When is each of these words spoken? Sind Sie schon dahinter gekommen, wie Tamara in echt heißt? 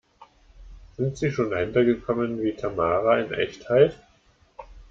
Sind 0.97 1.15
Sie 1.19 1.31
schon 1.31 1.51
dahinter 1.51 1.83
gekommen, 1.85 2.41
wie 2.41 2.55
Tamara 2.55 3.19
in 3.19 3.31
echt 3.35 3.69
heißt? 3.69 3.99